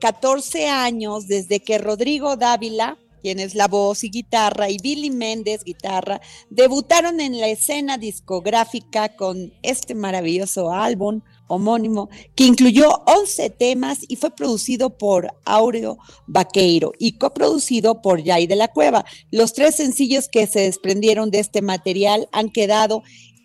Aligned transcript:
14 0.00 0.68
años 0.68 1.28
desde 1.28 1.60
que 1.60 1.78
Rodrigo 1.78 2.36
Dávila, 2.36 2.98
quien 3.22 3.38
es 3.38 3.54
la 3.54 3.68
voz 3.68 4.02
y 4.02 4.10
guitarra, 4.10 4.70
y 4.70 4.78
Billy 4.78 5.10
Méndez, 5.10 5.62
guitarra, 5.62 6.20
debutaron 6.48 7.20
en 7.20 7.38
la 7.38 7.48
escena 7.48 7.98
discográfica 7.98 9.14
con 9.14 9.52
este 9.62 9.94
maravilloso 9.94 10.72
álbum 10.72 11.20
homónimo 11.48 12.08
que 12.34 12.44
incluyó 12.44 13.02
11 13.06 13.50
temas 13.50 13.98
y 14.08 14.16
fue 14.16 14.30
producido 14.30 14.96
por 14.96 15.34
Aureo 15.44 15.98
Vaqueiro 16.26 16.92
y 16.98 17.18
coproducido 17.18 18.00
por 18.00 18.24
Jay 18.24 18.46
de 18.46 18.56
la 18.56 18.68
Cueva. 18.68 19.04
Los 19.30 19.52
tres 19.52 19.76
sencillos 19.76 20.28
que 20.28 20.46
se 20.46 20.60
desprendieron 20.60 21.30
de 21.30 21.40
este 21.40 21.60
material 21.60 22.28
han 22.32 22.50
quedado 22.50 23.02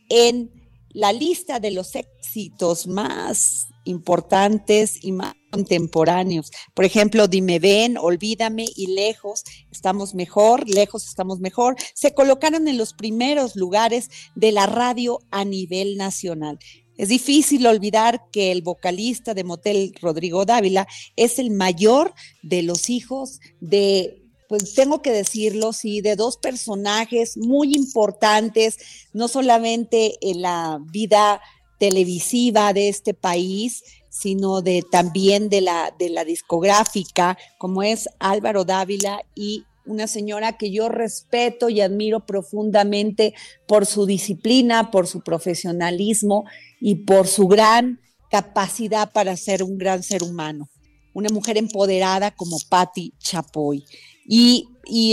en 0.10 0.55
la 0.96 1.12
lista 1.12 1.60
de 1.60 1.72
los 1.72 1.94
éxitos 1.94 2.88
más 2.88 3.68
importantes 3.84 5.04
y 5.04 5.12
más 5.12 5.34
contemporáneos. 5.52 6.52
Por 6.74 6.86
ejemplo, 6.86 7.28
Dime 7.28 7.60
Ven, 7.60 7.98
Olvídame 7.98 8.66
y 8.78 8.88
Lejos, 8.88 9.44
estamos 9.70 10.16
mejor, 10.16 10.68
Lejos 10.70 11.06
estamos 11.06 11.40
mejor, 11.42 11.76
se 11.94 12.14
colocaron 12.14 12.70
en 12.70 12.78
los 12.78 12.94
primeros 12.94 13.58
lugares 13.58 14.10
de 14.36 14.54
la 14.54 14.68
radio 14.68 15.20
a 15.32 15.44
nivel 15.44 15.98
nacional. 15.98 16.60
Es 16.98 17.10
difícil 17.10 17.68
olvidar 17.68 18.22
que 18.32 18.54
el 18.54 18.62
vocalista 18.62 19.34
de 19.34 19.44
Motel, 19.44 19.94
Rodrigo 20.02 20.46
Dávila, 20.46 20.88
es 21.18 21.40
el 21.40 21.52
mayor 21.52 22.14
de 22.42 22.64
los 22.64 22.90
hijos 22.90 23.42
de 23.60 24.25
pues 24.48 24.74
tengo 24.74 25.02
que 25.02 25.12
decirlo, 25.12 25.74
sí, 25.74 26.02
de 26.02 26.16
dos 26.16 26.38
personajes 26.38 27.38
muy 27.38 27.76
importantes, 27.76 28.78
no 29.14 29.28
solamente 29.28 30.18
en 30.22 30.42
la 30.42 30.80
vida 30.92 31.42
televisiva 31.80 32.74
de 32.74 32.90
este 32.90 33.14
país, 33.14 33.84
sino 34.10 34.62
de 34.62 34.84
también 34.90 35.50
de 35.50 35.62
la, 35.62 35.94
de 35.98 36.10
la 36.10 36.24
discográfica, 36.24 37.38
como 37.58 37.84
es 37.84 38.08
Álvaro 38.20 38.64
Dávila 38.64 39.22
y 39.36 39.66
una 39.86 40.08
señora 40.08 40.58
que 40.58 40.72
yo 40.72 40.90
respeto 40.90 41.70
y 41.70 41.82
admiro 41.82 42.26
profundamente 42.26 43.34
por 43.68 43.86
su 43.86 44.06
disciplina, 44.06 44.90
por 44.90 45.08
su 45.08 45.22
profesionalismo 45.22 46.46
y 46.80 46.96
por 47.06 47.28
su 47.28 47.48
gran 47.48 48.00
capacidad 48.32 49.12
para 49.12 49.38
ser 49.38 49.64
un 49.64 49.78
gran 49.78 50.02
ser 50.02 50.24
humano. 50.24 50.70
Una 51.14 51.30
mujer 51.30 51.58
empoderada 51.58 52.32
como 52.32 52.58
Patti 52.70 53.14
Chapoy. 53.20 53.86
Y, 54.28 54.68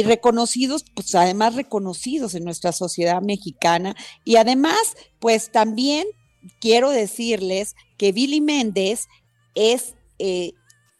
reconocidos, 0.05 0.84
pues 0.94 1.14
además 1.14 1.55
reconocidos 1.55 2.34
en 2.34 2.44
nuestra 2.44 2.72
sociedad 2.72 3.20
mexicana. 3.22 3.94
Y 4.24 4.36
además, 4.36 4.96
pues 5.18 5.50
también 5.50 6.06
quiero 6.60 6.91
decirles 6.91 7.74
que 7.98 8.12
Billy 8.12 8.40
Méndez 8.40 9.08
es 9.55 9.94
eh, 10.18 10.52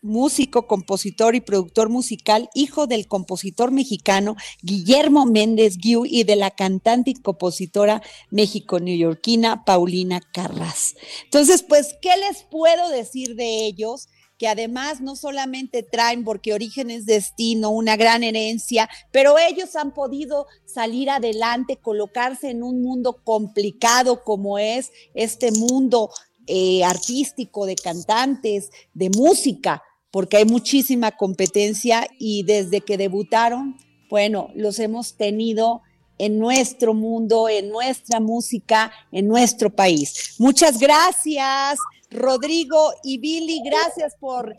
músico, 0.03 0.67
compositor 0.67 1.35
y 1.37 1.41
productor 1.41 1.89
musical, 1.89 2.51
hijo 2.55 2.87
del 2.87 3.07
compositor 3.07 3.71
mexicano 3.71 4.37
Guillermo 4.61 5.25
Méndez 5.25 5.79
Guiú 5.79 6.05
y 6.05 6.25
de 6.25 6.37
la 6.37 6.51
cantante 6.51 7.13
y 7.13 7.15
compositora 7.15 8.03
méxico-neoyorquina 8.31 9.65
Paulina 9.65 10.21
Carras. 10.21 10.97
Entonces, 11.25 11.63
pues, 11.63 11.97
¿qué 12.03 12.11
les 12.17 12.43
puedo 12.43 12.91
decir 12.91 13.37
de 13.37 13.65
ellos? 13.65 14.09
Que 14.43 14.49
además 14.49 15.01
no 15.01 15.15
solamente 15.15 15.85
traen, 15.85 16.25
porque 16.25 16.53
origen 16.53 16.91
es 16.91 17.07
destino, 17.07 17.71
una 17.71 17.95
gran 17.95 18.25
herencia, 18.25 18.89
pero 19.13 19.39
ellos 19.39 19.77
han 19.77 19.95
podido 19.95 20.49
salir 20.67 21.11
adelante, 21.11 21.77
colocarse 21.77 22.51
en 22.51 22.65
un 22.65 22.83
mundo 22.83 23.23
complicado 23.23 24.25
como 24.25 24.59
es 24.59 24.91
este 25.15 25.53
mundo 25.53 26.11
eh, 26.49 26.83
artístico 26.83 27.67
de 27.67 27.77
cantantes, 27.77 28.71
de 28.95 29.11
música, 29.11 29.85
porque 30.11 30.39
hay 30.39 30.45
muchísima 30.45 31.13
competencia 31.13 32.09
y 32.19 32.43
desde 32.43 32.81
que 32.81 32.99
debutaron, 32.99 33.77
bueno, 34.11 34.49
los 34.57 34.81
hemos 34.81 35.17
tenido 35.17 35.83
en 36.19 36.41
nuestro 36.41 36.95
mundo, 36.95 37.49
en 37.49 37.69
nuestra 37.69 38.19
música, 38.19 38.91
en 39.13 39.29
nuestro 39.29 39.71
país. 39.71 40.35
Muchas 40.41 40.81
gracias. 40.81 41.79
Rodrigo 42.13 42.93
y 43.03 43.19
Billy, 43.19 43.63
gracias 43.65 44.17
por 44.17 44.55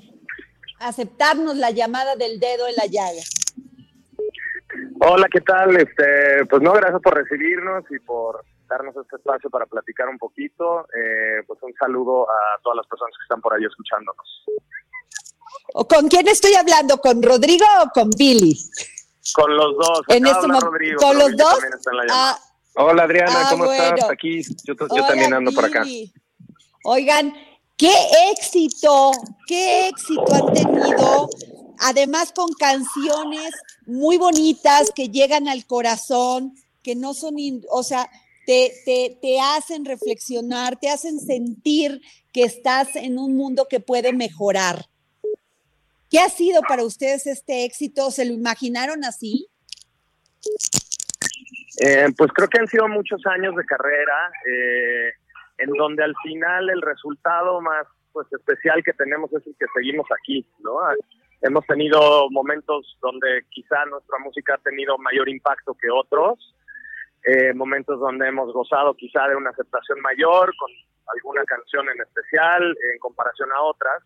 aceptarnos 0.79 1.55
la 1.55 1.71
llamada 1.71 2.15
del 2.15 2.39
dedo 2.39 2.67
en 2.67 2.75
la 2.75 2.85
llaga. 2.85 3.21
Hola, 4.99 5.27
¿qué 5.31 5.41
tal? 5.41 5.75
Este, 5.77 6.45
pues 6.49 6.61
no, 6.61 6.73
gracias 6.73 7.01
por 7.01 7.15
recibirnos 7.15 7.83
y 7.89 7.99
por 7.99 8.43
darnos 8.67 8.95
este 8.95 9.17
espacio 9.17 9.49
para 9.49 9.65
platicar 9.65 10.07
un 10.09 10.17
poquito. 10.17 10.87
Eh, 10.95 11.43
pues 11.45 11.59
un 11.61 11.73
saludo 11.75 12.29
a 12.29 12.61
todas 12.63 12.77
las 12.77 12.87
personas 12.87 13.13
que 13.17 13.23
están 13.23 13.41
por 13.41 13.53
ahí 13.53 13.63
escuchándonos. 13.65 14.45
¿Con 15.89 16.07
quién 16.07 16.27
estoy 16.27 16.53
hablando? 16.55 16.97
¿Con 16.97 17.21
Rodrigo 17.21 17.65
o 17.83 17.89
con 17.89 18.09
Billy? 18.11 18.57
Con 19.33 19.55
los 19.55 19.75
dos. 19.77 20.01
En 20.09 20.25
este 20.25 20.47
Rodrigo, 20.47 20.99
¿Con 20.99 21.17
los 21.17 21.35
dos? 21.35 21.59
Ah, 22.09 22.37
Hola 22.75 23.03
Adriana, 23.03 23.31
ah, 23.35 23.47
¿cómo 23.51 23.71
estás? 23.71 24.09
Aquí, 24.09 24.41
yo, 24.63 24.75
también 24.75 25.33
ando 25.33 25.51
por 25.51 25.65
acá. 25.65 25.85
Oigan, 26.83 27.33
qué 27.77 27.93
éxito, 28.31 29.11
qué 29.47 29.87
éxito 29.87 30.25
han 30.33 30.53
tenido, 30.53 31.29
además 31.79 32.33
con 32.33 32.51
canciones 32.53 33.53
muy 33.85 34.17
bonitas 34.17 34.91
que 34.93 35.07
llegan 35.07 35.47
al 35.47 35.65
corazón, 35.65 36.55
que 36.83 36.95
no 36.95 37.13
son, 37.13 37.35
o 37.69 37.83
sea, 37.83 38.09
te, 38.45 38.73
te, 38.83 39.17
te 39.21 39.39
hacen 39.39 39.85
reflexionar, 39.85 40.77
te 40.77 40.89
hacen 40.89 41.21
sentir 41.21 42.01
que 42.33 42.43
estás 42.43 42.95
en 42.97 43.17
un 43.17 43.37
mundo 43.37 43.67
que 43.69 43.79
puede 43.79 44.11
mejorar. 44.11 44.85
¿Qué 46.09 46.19
ha 46.19 46.29
sido 46.29 46.61
para 46.63 46.83
ustedes 46.83 47.27
este 47.27 47.63
éxito? 47.63 48.11
¿Se 48.11 48.25
lo 48.25 48.33
imaginaron 48.33 49.05
así? 49.05 49.47
Eh, 51.79 52.07
pues 52.17 52.31
creo 52.33 52.49
que 52.49 52.59
han 52.59 52.67
sido 52.67 52.87
muchos 52.87 53.25
años 53.25 53.55
de 53.55 53.65
carrera. 53.65 54.31
Eh, 54.45 55.22
en 55.57 55.69
donde 55.71 56.03
al 56.03 56.15
final 56.23 56.69
el 56.69 56.81
resultado 56.81 57.61
más 57.61 57.87
pues 58.11 58.31
especial 58.31 58.83
que 58.83 58.93
tenemos 58.93 59.33
es 59.33 59.45
el 59.47 59.55
que 59.57 59.65
seguimos 59.73 60.05
aquí, 60.19 60.45
¿no? 60.59 60.77
Hemos 61.41 61.65
tenido 61.65 62.29
momentos 62.29 62.97
donde 63.01 63.43
quizá 63.49 63.85
nuestra 63.85 64.19
música 64.19 64.55
ha 64.55 64.57
tenido 64.59 64.97
mayor 64.97 65.27
impacto 65.27 65.73
que 65.73 65.89
otros, 65.89 66.55
eh, 67.23 67.53
momentos 67.53 67.99
donde 67.99 68.27
hemos 68.27 68.53
gozado 68.53 68.93
quizá 68.93 69.27
de 69.27 69.35
una 69.35 69.49
aceptación 69.49 69.99
mayor 70.01 70.53
con 70.57 70.71
alguna 71.07 71.43
canción 71.43 71.89
en 71.89 72.01
especial 72.01 72.63
en 72.93 72.99
comparación 72.99 73.51
a 73.51 73.61
otras, 73.61 74.03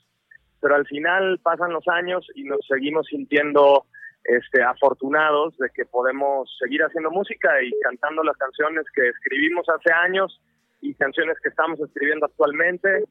pero 0.62 0.76
al 0.76 0.88
final 0.88 1.40
pasan 1.44 1.74
los 1.74 1.88
años 1.88 2.26
y 2.34 2.44
nos 2.44 2.60
seguimos 2.68 3.08
sintiendo 3.08 3.86
este, 4.24 4.64
afortunados 4.64 5.58
de 5.58 5.70
que 5.70 5.86
podemos 5.86 6.50
seguir 6.60 6.82
haciendo 6.84 7.12
música 7.12 7.62
y 7.62 7.72
cantando 7.82 8.24
las 8.24 8.38
canciones 8.38 8.86
que 8.94 9.10
escribimos 9.10 9.68
hace 9.70 9.94
años 9.94 10.42
y 10.82 10.94
canciones 10.96 11.38
que 11.42 11.50
estamos 11.50 11.80
escribiendo 11.80 12.26
actualmente. 12.26 13.04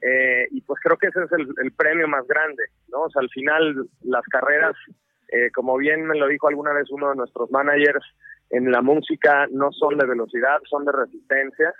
Eh, 0.00 0.48
y 0.50 0.60
pues 0.62 0.80
creo 0.82 0.96
que 0.96 1.06
ese 1.06 1.22
es 1.22 1.30
el, 1.32 1.72
premio 1.72 2.08
más 2.08 2.26
grande, 2.26 2.64
¿no? 2.88 3.02
O 3.02 3.10
sea, 3.10 3.22
al 3.22 3.30
final 3.30 3.88
las 4.02 4.24
carreras, 4.24 4.74
eh, 5.28 5.50
como 5.52 5.76
bien 5.76 6.04
me 6.06 6.18
lo 6.18 6.26
dijo 6.26 6.48
alguna 6.48 6.72
vez 6.72 6.90
uno 6.90 7.10
de 7.10 7.16
nuestros 7.16 7.50
managers, 7.52 8.04
en 8.50 8.70
la 8.70 8.82
música 8.82 9.46
no 9.50 9.70
son 9.72 9.96
de 9.98 10.06
velocidad, 10.06 10.58
son 10.68 10.84
de 10.84 10.92
resistencia. 10.92 11.72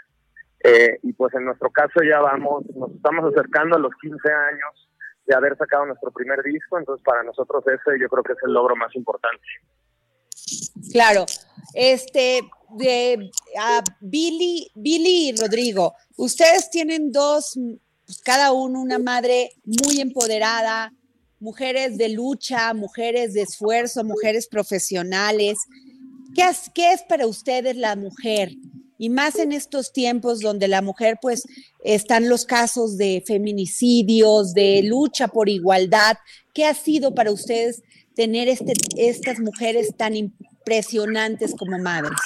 Eh, 0.65 0.99
y 1.03 1.13
pues 1.15 1.35
en 1.35 1.45
nuestro 1.45 1.71
caso 1.71 2.01
ya 2.09 2.21
vamos, 2.21 2.65
nos 2.77 2.93
estamos 2.93 3.33
acercando 3.33 3.77
a 3.77 3.81
los 3.81 3.93
15 4.01 4.33
años 4.33 4.89
de 5.27 5.35
haber 5.35 5.57
sacado 5.57 5.87
nuestro 5.87 6.13
primer 6.13 6.41
disco, 6.43 6.79
entonces 6.79 7.05
para 7.05 7.25
nosotros 7.25 7.65
ese 7.67 7.99
yo 8.01 8.09
creo 8.09 8.23
que 8.23 8.33
es 8.33 8.39
el 8.45 8.53
logro 8.53 8.77
más 8.77 8.95
importante. 8.95 9.43
Claro, 10.91 11.27
este, 11.75 12.43
de 12.77 13.31
Billy, 14.01 14.71
Billy 14.75 15.29
y 15.29 15.37
Rodrigo, 15.37 15.95
ustedes 16.17 16.71
tienen 16.71 17.13
dos, 17.13 17.59
cada 18.25 18.53
uno 18.53 18.81
una 18.81 18.99
madre 18.99 19.53
muy 19.65 20.01
empoderada, 20.01 20.93
mujeres 21.41 21.99
de 21.99 22.11
lucha, 22.11 22.73
mujeres 22.75 23.35
de 23.35 23.43
esfuerzo, 23.43 24.05
mujeres 24.05 24.47
profesionales. 24.47 25.59
¿Qué 26.35 26.43
es, 26.43 26.71
qué 26.75 26.93
es 26.93 27.03
para 27.03 27.27
ustedes 27.27 27.77
la 27.77 27.97
mujer? 27.97 28.53
y 29.03 29.09
más 29.09 29.35
en 29.41 29.51
estos 29.51 29.93
tiempos 29.93 30.39
donde 30.39 30.69
la 30.69 30.81
mujer 30.81 31.19
pues 31.21 31.43
están 31.83 32.29
los 32.29 32.45
casos 32.45 32.97
de 32.97 33.21
feminicidios, 33.27 34.55
de 34.55 34.81
lucha 34.85 35.27
por 35.27 35.49
igualdad. 35.49 36.19
¿Qué 36.55 36.67
ha 36.67 36.73
sido 36.73 37.13
para 37.13 37.33
ustedes 37.33 37.83
tener 38.15 38.49
este, 38.49 38.73
estas 38.97 39.41
mujeres 39.41 39.97
tan 39.97 40.15
impresionantes 40.15 41.55
como 41.59 41.79
madres? 41.79 42.19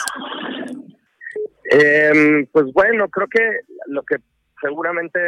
Em, 1.70 2.46
pues 2.52 2.66
bueno, 2.72 3.08
creo 3.08 3.28
que 3.28 3.60
lo 3.86 4.02
que 4.02 4.16
seguramente 4.60 5.18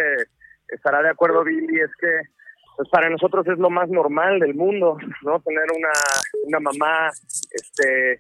estará 0.69 1.03
de 1.03 1.11
acuerdo 1.11 1.45
Billy 1.45 1.81
es 1.81 1.91
que 2.01 2.21
pues 2.77 2.89
para 2.91 3.11
nosotros 3.11 3.45
es 3.49 3.59
lo 3.59 3.71
más 3.71 3.89
normal 3.89 4.39
del 4.39 4.55
mundo, 4.55 4.99
¿no? 5.23 5.41
Tener 5.41 5.65
una, 5.77 5.93
una 6.45 6.61
mamá 6.61 7.11
este, 7.51 8.13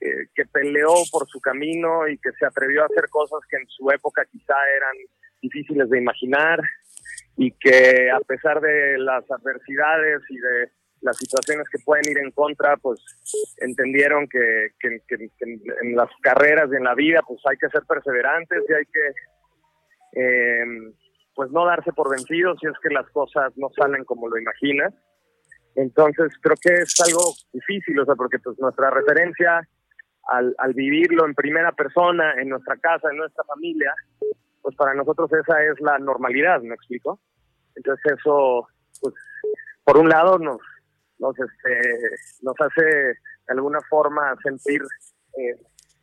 eh, 0.00 0.26
que 0.34 0.44
peleó 0.52 0.92
por 1.10 1.26
su 1.28 1.40
camino 1.40 2.06
y 2.06 2.18
que 2.18 2.30
se 2.38 2.44
atrevió 2.44 2.82
a 2.82 2.86
hacer 2.86 3.08
cosas 3.08 3.40
que 3.48 3.56
en 3.56 3.66
su 3.68 3.90
época 3.90 4.26
quizá 4.30 4.54
eran 4.76 4.96
difíciles 5.40 5.88
de 5.88 5.98
imaginar 5.98 6.60
y 7.36 7.52
que 7.52 8.10
a 8.10 8.20
pesar 8.20 8.60
de 8.60 8.98
las 8.98 9.24
adversidades 9.30 10.20
y 10.28 10.36
de 10.36 10.70
las 11.02 11.16
situaciones 11.16 11.68
que 11.68 11.78
pueden 11.84 12.08
ir 12.10 12.18
en 12.18 12.30
contra, 12.30 12.76
pues 12.76 13.00
entendieron 13.58 14.28
que, 14.28 14.68
en 14.80 15.96
las 15.96 16.08
carreras 16.22 16.70
y 16.72 16.76
en 16.76 16.84
la 16.84 16.94
vida 16.94 17.20
pues 17.26 17.40
hay 17.48 17.56
que 17.56 17.68
ser 17.68 17.82
perseverantes 17.86 18.62
y 18.68 18.72
hay 18.72 18.84
que 18.86 20.20
eh, 20.20 20.64
pues 21.34 21.50
no 21.50 21.66
darse 21.66 21.92
por 21.92 22.10
vencidos 22.10 22.58
si 22.60 22.66
es 22.66 22.74
que 22.82 22.94
las 22.94 23.08
cosas 23.10 23.52
no 23.56 23.68
salen 23.76 24.04
como 24.04 24.28
lo 24.28 24.38
imaginas. 24.38 24.94
Entonces 25.74 26.32
creo 26.40 26.56
que 26.60 26.82
es 26.82 26.94
algo 27.00 27.34
difícil, 27.52 27.98
o 27.98 28.04
sea, 28.04 28.14
porque 28.14 28.38
pues 28.38 28.58
nuestra 28.58 28.90
referencia 28.90 29.66
al, 30.28 30.54
al 30.58 30.74
vivirlo 30.74 31.26
en 31.26 31.34
primera 31.34 31.72
persona, 31.72 32.34
en 32.40 32.48
nuestra 32.48 32.76
casa, 32.76 33.08
en 33.10 33.16
nuestra 33.16 33.42
familia, 33.44 33.92
pues 34.60 34.76
para 34.76 34.94
nosotros 34.94 35.32
esa 35.32 35.64
es 35.64 35.80
la 35.80 35.98
normalidad, 35.98 36.60
¿me 36.60 36.74
explico? 36.74 37.18
Entonces 37.74 38.12
eso, 38.18 38.68
pues, 39.00 39.14
por 39.84 39.96
un 39.96 40.08
lado 40.08 40.38
nos, 40.38 40.60
nos, 41.22 41.38
este, 41.38 42.16
nos 42.42 42.54
hace 42.58 42.84
de 42.84 43.54
alguna 43.54 43.80
forma 43.88 44.34
sentir, 44.42 44.82
eh, 45.38 45.56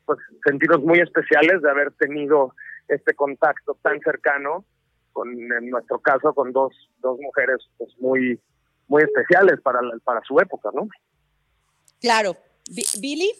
pues, 0.06 0.18
sentirnos 0.45 0.81
muy 0.81 1.00
especiales 1.00 1.62
de 1.62 1.69
haber 1.69 1.92
tenido 1.92 2.54
este 2.88 3.13
contacto 3.13 3.77
tan 3.83 4.00
cercano 4.00 4.66
con, 5.12 5.30
en 5.30 5.69
nuestro 5.69 6.00
caso, 6.00 6.33
con 6.33 6.54
dos, 6.54 6.74
dos 7.00 7.19
mujeres, 7.19 7.57
pues, 7.77 7.92
muy, 8.00 8.39
muy 8.88 9.04
especiales 9.04 9.60
para, 9.62 9.81
para 10.06 10.21
su 10.21 10.39
época, 10.39 10.69
¿no? 10.74 10.88
Claro. 12.00 12.38
Billy? 13.01 13.31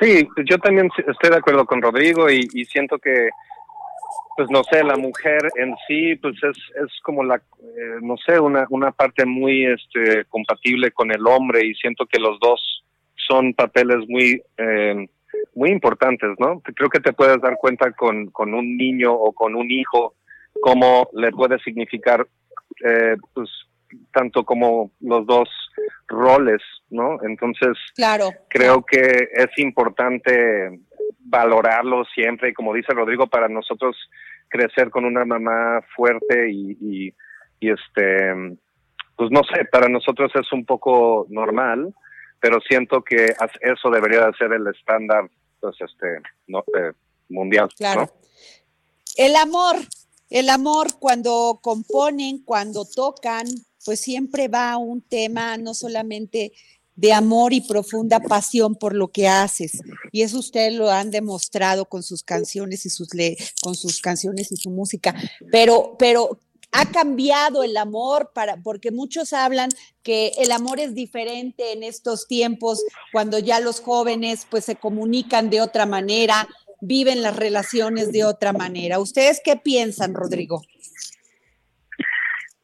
Sí, 0.00 0.28
yo 0.44 0.58
también 0.58 0.90
estoy 1.06 1.30
de 1.30 1.36
acuerdo 1.36 1.66
con 1.66 1.82
Rodrigo 1.82 2.28
y, 2.30 2.48
y 2.52 2.64
siento 2.64 2.98
que 2.98 3.30
pues 4.38 4.52
no 4.52 4.62
sé, 4.62 4.84
la 4.84 4.96
mujer 4.96 5.50
en 5.56 5.74
sí, 5.88 6.14
pues 6.14 6.36
es, 6.44 6.56
es 6.76 7.00
como 7.02 7.24
la, 7.24 7.34
eh, 7.34 7.98
no 8.00 8.16
sé, 8.18 8.38
una, 8.38 8.68
una 8.70 8.92
parte 8.92 9.26
muy 9.26 9.66
este, 9.66 10.26
compatible 10.26 10.92
con 10.92 11.10
el 11.10 11.26
hombre 11.26 11.66
y 11.66 11.74
siento 11.74 12.06
que 12.06 12.20
los 12.20 12.38
dos 12.38 12.84
son 13.16 13.52
papeles 13.52 14.08
muy, 14.08 14.40
eh, 14.58 15.08
muy 15.56 15.70
importantes, 15.70 16.30
¿no? 16.38 16.60
Creo 16.60 16.88
que 16.88 17.00
te 17.00 17.12
puedes 17.12 17.40
dar 17.40 17.56
cuenta 17.56 17.90
con, 17.90 18.30
con 18.30 18.54
un 18.54 18.76
niño 18.76 19.12
o 19.12 19.32
con 19.32 19.56
un 19.56 19.68
hijo 19.72 20.14
cómo 20.62 21.08
le 21.14 21.32
puede 21.32 21.58
significar, 21.58 22.24
eh, 22.84 23.16
pues, 23.34 23.50
tanto 24.12 24.44
como 24.44 24.92
los 25.00 25.26
dos 25.26 25.48
roles, 26.06 26.62
¿no? 26.90 27.18
Entonces, 27.24 27.76
claro. 27.96 28.28
creo 28.48 28.84
que 28.84 29.30
es 29.32 29.58
importante 29.58 30.78
valorarlo 31.28 32.04
siempre 32.14 32.50
y 32.50 32.54
como 32.54 32.72
dice 32.72 32.94
Rodrigo, 32.94 33.26
para 33.26 33.48
nosotros 33.48 33.96
crecer 34.48 34.90
con 34.90 35.04
una 35.04 35.24
mamá 35.24 35.80
fuerte 35.94 36.50
y, 36.50 37.14
y, 37.60 37.70
este, 37.70 38.56
pues 39.16 39.30
no 39.30 39.42
sé, 39.44 39.64
para 39.70 39.88
nosotros 39.88 40.30
es 40.34 40.52
un 40.52 40.64
poco 40.64 41.26
normal, 41.28 41.94
pero 42.40 42.60
siento 42.60 43.02
que 43.02 43.34
eso 43.60 43.90
debería 43.90 44.26
de 44.26 44.32
ser 44.34 44.52
el 44.52 44.66
estándar, 44.68 45.28
pues 45.60 45.76
este, 45.80 46.20
no, 46.46 46.60
eh, 46.60 46.92
mundial. 47.28 47.68
Claro. 47.76 48.10
El 49.16 49.34
amor, 49.36 49.76
el 50.30 50.48
amor 50.48 50.86
cuando 51.00 51.58
componen, 51.60 52.44
cuando 52.44 52.84
tocan, 52.84 53.46
pues 53.84 54.00
siempre 54.00 54.48
va 54.48 54.76
un 54.76 55.02
tema 55.02 55.56
no 55.56 55.74
solamente 55.74 56.52
de 56.98 57.12
amor 57.12 57.52
y 57.52 57.60
profunda 57.60 58.18
pasión 58.18 58.74
por 58.74 58.92
lo 58.92 59.06
que 59.06 59.28
haces. 59.28 59.82
Y 60.10 60.22
eso 60.22 60.40
ustedes 60.40 60.74
lo 60.74 60.90
han 60.90 61.12
demostrado 61.12 61.84
con 61.84 62.02
sus 62.02 62.24
canciones 62.24 62.84
y 62.86 62.90
sus 62.90 63.08
con 63.62 63.76
sus 63.76 64.00
canciones 64.00 64.50
y 64.50 64.56
su 64.56 64.70
música. 64.70 65.14
Pero, 65.52 65.94
pero 65.96 66.40
ha 66.72 66.90
cambiado 66.90 67.62
el 67.62 67.76
amor 67.76 68.32
para, 68.34 68.56
porque 68.56 68.90
muchos 68.90 69.32
hablan 69.32 69.68
que 70.02 70.32
el 70.38 70.50
amor 70.50 70.80
es 70.80 70.92
diferente 70.92 71.72
en 71.72 71.84
estos 71.84 72.26
tiempos, 72.26 72.82
cuando 73.12 73.38
ya 73.38 73.60
los 73.60 73.80
jóvenes 73.80 74.48
pues 74.50 74.64
se 74.64 74.74
comunican 74.74 75.50
de 75.50 75.60
otra 75.60 75.86
manera, 75.86 76.48
viven 76.80 77.22
las 77.22 77.36
relaciones 77.36 78.10
de 78.10 78.24
otra 78.24 78.52
manera. 78.52 78.98
¿Ustedes 78.98 79.40
qué 79.44 79.54
piensan, 79.54 80.14
Rodrigo? 80.14 80.62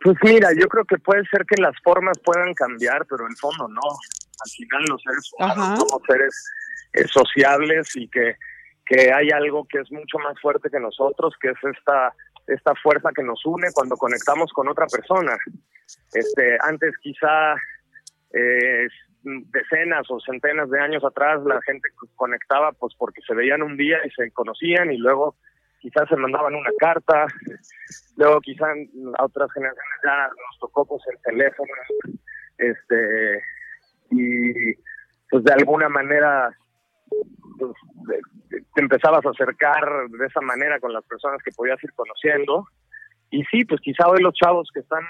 Pues 0.03 0.17
mira, 0.25 0.51
yo 0.61 0.67
creo 0.67 0.85
que 0.85 0.99
puede 0.99 1.23
ser 1.31 1.47
que 1.47 1.63
las 1.63 1.75
formas 1.85 2.19
puedan 2.19 2.53
cambiar, 2.53 3.07
pero 3.09 3.29
el 3.29 3.37
fondo 3.37 3.69
no 3.69 3.81
al 4.43 4.51
final 4.51 4.85
los 4.89 5.03
seres 5.03 5.31
humanos 5.39 5.79
somos 5.79 6.03
seres 6.07 6.53
eh, 6.93 7.07
sociables 7.09 7.95
y 7.97 8.09
que, 8.09 8.37
que 8.87 9.13
hay 9.13 9.31
algo 9.31 9.67
que 9.69 9.81
es 9.81 9.91
mucho 9.93 10.19
más 10.19 10.41
fuerte 10.41 10.71
que 10.71 10.81
nosotros, 10.81 11.35
que 11.41 11.51
es 11.51 11.77
esta 11.77 12.15
esta 12.47 12.75
fuerza 12.75 13.11
que 13.15 13.23
nos 13.23 13.45
une 13.47 13.69
cuando 13.73 13.97
conectamos 13.97 14.53
con 14.53 14.69
otra 14.69 14.87
persona. 14.87 15.37
Este, 16.13 16.59
antes 16.61 16.95
quizá 16.99 17.55
eh, 18.33 18.87
decenas 19.23 20.11
o 20.11 20.21
centenas 20.21 20.69
de 20.71 20.81
años 20.81 21.05
atrás 21.05 21.43
la 21.45 21.61
gente 21.63 21.89
conectaba 22.15 22.73
pues 22.73 22.95
porque 22.99 23.23
se 23.27 23.35
veían 23.35 23.63
un 23.63 23.77
día 23.77 23.99
y 24.05 24.11
se 24.11 24.31
conocían 24.33 24.93
y 24.93 24.99
luego 24.99 25.37
quizás 25.81 26.09
se 26.09 26.17
mandaban 26.17 26.55
una 26.55 26.71
carta, 26.79 27.27
luego 28.17 28.41
quizás 28.41 28.69
a 29.19 29.25
otras 29.25 29.53
generaciones 29.53 30.01
ya 30.05 30.29
nos 30.29 30.59
tocó 30.59 30.87
pues 30.87 31.03
el 31.11 31.21
teléfono, 31.23 31.73
este 32.59 33.43
y 34.15 34.75
pues 35.31 35.45
de 35.45 35.53
alguna 35.53 35.89
manera 35.89 36.57
pues, 37.59 37.73
te 38.75 38.81
empezabas 38.81 39.25
a 39.27 39.31
acercar 39.31 40.09
de 40.09 40.27
esa 40.27 40.41
manera 40.41 40.79
con 40.81 40.93
las 40.93 41.05
personas 41.05 41.43
que 41.43 41.53
podías 41.53 41.83
ir 41.83 41.93
conociendo. 41.95 42.67
Y 43.31 43.43
sí, 43.45 43.65
pues 43.65 43.81
quizá 43.81 44.09
hoy 44.09 44.23
los 44.23 44.35
chavos 44.35 44.69
que 44.73 44.81
están 44.81 45.03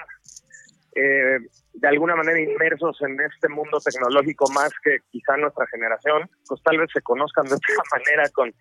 eh, 0.95 1.39
de 1.73 1.87
alguna 1.89 2.15
manera 2.15 2.39
inmersos 2.39 2.97
en 3.01 3.19
este 3.19 3.49
mundo 3.49 3.79
tecnológico 3.83 4.49
más 4.53 4.71
que 4.81 4.99
quizá 5.11 5.35
nuestra 5.35 5.67
generación, 5.67 6.29
pues 6.47 6.63
tal 6.63 6.77
vez 6.77 6.89
se 6.93 7.01
conozcan 7.01 7.45
de 7.45 7.55
otra 7.55 7.75
manera 7.91 8.29
con, 8.29 8.53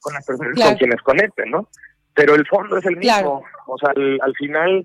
con 0.00 0.12
las 0.12 0.26
personas 0.26 0.54
con 0.54 0.76
quienes 0.76 1.02
conecten, 1.02 1.50
¿no? 1.50 1.68
Pero 2.14 2.34
el 2.34 2.46
fondo 2.46 2.76
es 2.76 2.84
el 2.84 2.96
mismo. 2.96 3.42
O 3.66 3.78
sea, 3.78 3.90
al, 3.90 4.34
final, 4.36 4.84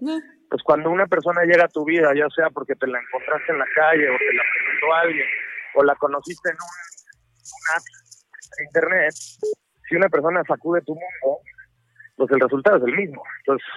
pues 0.54 0.62
cuando 0.62 0.92
una 0.92 1.08
persona 1.08 1.42
llega 1.46 1.66
a 1.66 1.68
tu 1.68 1.84
vida, 1.84 2.14
ya 2.16 2.30
sea 2.30 2.52
porque 2.52 2.76
te 2.76 2.86
la 2.86 3.00
encontraste 3.00 3.54
en 3.54 3.58
la 3.58 3.66
calle 3.74 4.08
o 4.08 4.14
te 4.20 4.34
la 4.36 4.44
presentó 4.54 4.94
alguien 4.94 5.26
o 5.74 5.84
la 5.84 5.96
conociste 5.96 6.50
en 6.52 6.58
un, 6.58 7.76
app 7.76 7.84
de 8.56 8.64
internet, 8.66 9.14
si 9.90 9.96
una 9.96 10.10
persona 10.10 10.44
sacude 10.48 10.82
tu 10.82 10.94
mundo, 10.94 11.40
pues 12.18 12.30
el 12.30 12.40
resultado 12.40 12.78
es 12.78 12.84
el 12.84 12.96
mismo. 12.96 13.24
Entonces, 13.40 13.68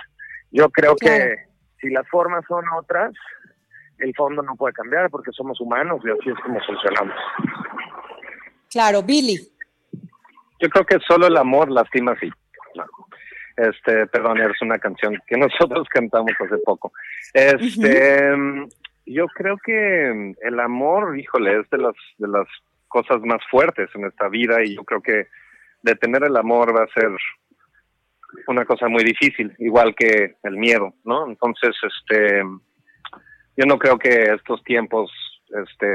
yo 0.51 0.69
creo 0.69 0.95
que 0.97 1.47
si 1.81 1.89
las 1.89 2.07
formas 2.11 2.45
son 2.47 2.63
otras, 2.79 3.15
el 3.97 4.15
fondo 4.15 4.43
no 4.43 4.55
puede 4.55 4.75
cambiar 4.75 5.09
porque 5.09 5.33
somos 5.33 5.59
humanos 5.59 6.03
y 6.05 6.11
así 6.11 6.29
es 6.29 6.39
como 6.45 6.61
funcionamos. 6.61 7.17
Claro, 8.71 9.03
Billy. 9.03 9.39
Yo 10.61 10.69
creo 10.69 10.85
que 10.85 10.99
solo 11.09 11.27
el 11.27 11.39
amor 11.39 11.71
lastima 11.71 12.13
así. 12.13 12.31
Este, 13.57 14.07
perdón, 14.09 14.39
es 14.39 14.61
una 14.61 14.79
canción 14.79 15.17
que 15.27 15.37
nosotros 15.39 15.89
cantamos 15.89 16.33
hace 16.39 16.59
poco. 16.65 16.93
Este, 17.33 18.33
yo 19.07 19.27
creo 19.29 19.57
que 19.59 20.35
el 20.41 20.61
amor, 20.61 21.19
híjole, 21.19 21.61
es 21.61 21.71
de 21.71 21.79
las 21.79 21.95
de 22.19 22.29
las 22.29 22.47
cosas 22.89 23.21
más 23.23 23.41
fuertes 23.51 23.91
en 23.95 24.05
esta 24.05 24.29
vida 24.29 24.63
y 24.65 24.77
yo 24.77 24.85
creo 24.85 25.01
que 25.01 25.27
detener 25.83 26.25
el 26.25 26.37
amor 26.37 26.77
va 26.77 26.85
a 26.85 27.01
ser 27.01 27.11
una 28.49 28.65
cosa 28.65 28.89
muy 28.89 29.05
difícil, 29.05 29.55
igual 29.59 29.95
que 29.95 30.37
el 30.43 30.57
miedo, 30.57 30.95
¿no? 31.05 31.29
Entonces, 31.29 31.75
este, 31.83 32.43
yo 33.57 33.67
no 33.67 33.79
creo 33.79 33.99
que 33.99 34.35
estos 34.35 34.63
tiempos, 34.65 35.11
este, 35.63 35.87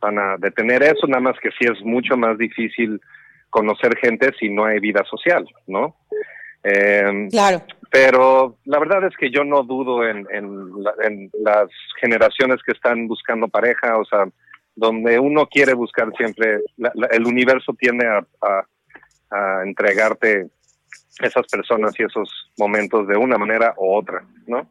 van 0.00 0.18
a 0.18 0.36
detener 0.38 0.82
eso, 0.82 1.06
nada 1.06 1.20
más 1.20 1.38
que 1.40 1.50
sí 1.50 1.66
es 1.70 1.80
mucho 1.82 2.16
más 2.16 2.38
difícil 2.38 3.00
conocer 3.50 3.96
gente 3.98 4.32
si 4.38 4.48
no 4.50 4.64
hay 4.64 4.80
vida 4.80 5.04
social, 5.04 5.46
¿no? 5.66 5.96
Eh, 6.64 7.28
claro. 7.30 7.62
Pero 7.90 8.56
la 8.64 8.78
verdad 8.78 9.04
es 9.04 9.16
que 9.16 9.30
yo 9.30 9.44
no 9.44 9.62
dudo 9.62 10.08
en, 10.08 10.26
en, 10.32 10.70
las 11.44 11.68
generaciones 12.00 12.60
que 12.64 12.72
están 12.72 13.06
buscando 13.06 13.46
pareja, 13.46 13.98
o 13.98 14.04
sea, 14.04 14.26
donde 14.74 15.18
uno 15.20 15.46
quiere 15.46 15.74
buscar 15.74 16.10
siempre, 16.16 16.60
el 17.10 17.26
universo 17.26 17.72
tiende 17.78 18.08
a, 18.08 18.66
a 19.30 19.62
entregarte 19.64 20.48
esas 21.20 21.46
personas 21.46 21.92
y 21.98 22.02
esos 22.02 22.28
momentos 22.58 23.06
de 23.06 23.16
una 23.16 23.38
manera 23.38 23.74
u 23.76 23.94
otra, 23.94 24.26
¿no? 24.46 24.68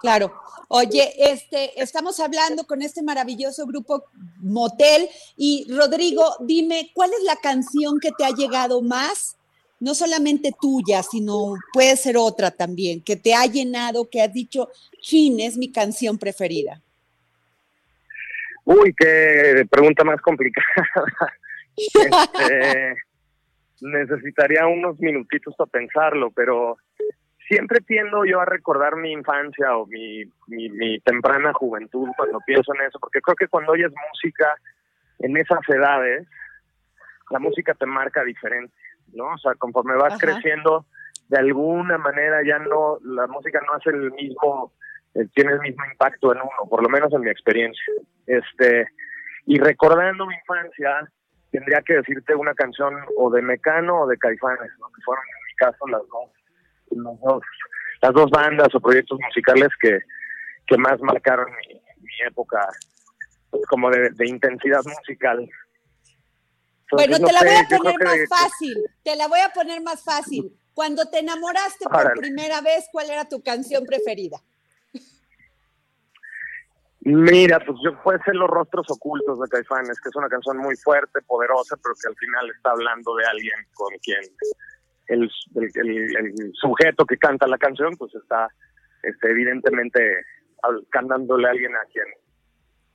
Claro. 0.00 0.34
Oye, 0.68 1.12
este, 1.16 1.80
estamos 1.80 2.20
hablando 2.20 2.66
con 2.66 2.82
este 2.82 3.02
maravilloso 3.02 3.66
grupo 3.66 4.04
Motel 4.38 5.08
y 5.36 5.66
Rodrigo, 5.70 6.36
dime, 6.40 6.90
¿cuál 6.94 7.10
es 7.12 7.22
la 7.24 7.36
canción 7.36 7.98
que 8.00 8.10
te 8.12 8.24
ha 8.24 8.30
llegado 8.30 8.82
más? 8.82 9.36
No 9.84 9.94
solamente 9.94 10.50
tuya, 10.58 11.02
sino 11.02 11.56
puede 11.70 11.96
ser 11.96 12.16
otra 12.16 12.50
también, 12.50 13.02
que 13.02 13.16
te 13.16 13.34
ha 13.34 13.44
llenado, 13.44 14.08
que 14.10 14.22
has 14.22 14.32
dicho, 14.32 14.70
Chin, 15.00 15.40
es 15.40 15.58
mi 15.58 15.70
canción 15.70 16.18
preferida. 16.18 16.80
Uy, 18.64 18.94
qué 18.96 19.66
pregunta 19.70 20.02
más 20.04 20.20
complicada. 20.20 20.66
Este, 21.76 22.94
necesitaría 23.80 24.64
unos 24.68 25.00
minutitos 25.00 25.56
para 25.56 25.68
pensarlo, 25.68 26.30
pero 26.30 26.76
siempre 27.48 27.80
tiendo 27.80 28.24
yo 28.24 28.40
a 28.40 28.44
recordar 28.44 28.94
mi 28.94 29.10
infancia 29.10 29.76
o 29.76 29.84
mi, 29.86 30.22
mi, 30.46 31.00
temprana 31.00 31.52
juventud 31.52 32.08
cuando 32.16 32.38
pienso 32.46 32.72
en 32.76 32.82
eso, 32.82 33.00
porque 33.00 33.20
creo 33.20 33.34
que 33.34 33.48
cuando 33.48 33.72
oyes 33.72 33.90
música 34.12 34.54
en 35.18 35.36
esas 35.36 35.68
edades, 35.68 36.28
la 37.30 37.40
música 37.40 37.74
te 37.74 37.86
marca 37.86 38.22
diferente, 38.22 38.72
¿no? 39.14 39.34
O 39.34 39.38
sea, 39.38 39.54
conforme 39.54 39.94
vas 39.96 40.18
creciendo, 40.18 40.86
de 41.28 41.38
alguna 41.38 41.98
manera 41.98 42.42
ya 42.46 42.58
no, 42.58 42.98
la 43.02 43.26
música 43.26 43.60
no 43.66 43.74
hace 43.74 43.90
el 43.90 44.12
mismo, 44.12 44.72
eh, 45.14 45.26
tiene 45.34 45.52
el 45.52 45.60
mismo 45.60 45.84
impacto 45.90 46.32
en 46.32 46.40
uno, 46.40 46.68
por 46.68 46.82
lo 46.82 46.88
menos 46.88 47.12
en 47.12 47.22
mi 47.22 47.30
experiencia. 47.30 47.94
Este, 48.26 48.86
y 49.46 49.58
recordando 49.58 50.26
mi 50.26 50.34
infancia, 50.34 51.08
tendría 51.50 51.80
que 51.82 51.94
decirte 51.94 52.34
una 52.34 52.54
canción 52.54 52.94
o 53.16 53.30
de 53.30 53.42
Mecano 53.42 54.02
o 54.02 54.06
de 54.06 54.18
Caifanes, 54.18 54.70
¿no? 54.80 54.88
que 54.88 55.02
fueron 55.04 55.24
en 55.24 55.46
mi 55.46 55.54
caso 55.54 55.86
las 55.86 56.02
dos, 56.08 57.42
las 58.02 58.12
dos 58.12 58.30
bandas 58.30 58.74
o 58.74 58.80
proyectos 58.80 59.18
musicales 59.20 59.68
que, 59.80 60.00
que 60.66 60.76
más 60.78 61.00
marcaron 61.00 61.46
mi, 61.68 61.80
época 62.26 62.68
pues, 63.50 63.62
como 63.66 63.90
de, 63.90 64.26
intensidad 64.26 64.80
musical. 64.84 65.48
Bueno, 66.90 67.16
te 67.18 67.32
la 67.32 67.40
voy 67.40 67.54
a 67.54 67.66
poner 67.68 68.04
más 68.04 68.28
fácil, 68.28 68.84
te 69.02 69.16
la 69.16 69.28
voy 69.28 69.40
a 69.40 69.48
poner 69.50 69.82
más 69.82 70.04
fácil. 70.04 70.52
Cuando 70.74 71.08
te 71.08 71.20
enamoraste 71.20 71.84
por 71.84 72.14
primera 72.14 72.60
vez, 72.60 72.88
¿cuál 72.90 73.10
era 73.10 73.28
tu 73.28 73.42
canción 73.42 73.84
preferida? 73.86 74.38
Mira, 77.06 77.60
pues 77.64 77.78
yo 77.84 78.02
puede 78.02 78.18
ser 78.24 78.34
Los 78.34 78.48
Rostros 78.48 78.86
Ocultos 78.90 79.38
de 79.38 79.48
Caifanes, 79.48 80.00
que 80.00 80.08
es 80.08 80.16
una 80.16 80.28
canción 80.28 80.56
muy 80.56 80.74
fuerte, 80.76 81.20
poderosa, 81.26 81.76
pero 81.76 81.94
que 82.00 82.08
al 82.08 82.16
final 82.16 82.50
está 82.50 82.70
hablando 82.70 83.14
de 83.16 83.26
alguien 83.26 83.56
con 83.74 83.92
quien 83.98 84.22
el, 85.08 85.30
el, 85.54 86.52
sujeto 86.54 87.04
que 87.04 87.18
canta 87.18 87.46
la 87.46 87.58
canción, 87.58 87.94
pues 87.98 88.14
está 88.14 88.48
este, 89.02 89.30
evidentemente 89.30 90.24
cantándole 90.88 91.46
a 91.46 91.50
alguien 91.50 91.76
a 91.76 91.84
quien, 91.92 92.06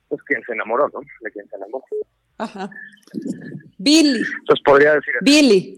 pues 0.08 0.20
quien 0.24 0.42
se 0.42 0.54
enamoró, 0.54 0.90
¿no? 0.92 1.00
De 1.20 1.30
quien 1.30 1.48
se 1.48 1.54
enamoró. 1.56 1.84
Ajá. 2.38 2.68
Billy. 3.80 4.22
Entonces 4.40 4.62
podría 4.62 4.94
decir. 4.94 5.14
Billy. 5.22 5.76